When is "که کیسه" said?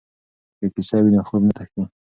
0.59-0.97